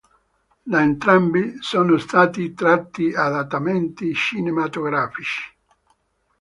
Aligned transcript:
Da 0.63 0.81
entrambi 0.81 1.57
sono 1.59 1.99
stati 1.99 2.55
tratti 2.55 3.13
adattamenti 3.13 4.15
cinematografici. 4.15 5.43